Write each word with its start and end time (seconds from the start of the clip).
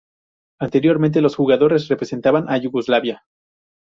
Anteriormente, 0.59 1.21
los 1.21 1.35
jugadores 1.35 1.87
representaban 1.87 2.49
a 2.49 2.57
Yugoslavia. 2.57 3.23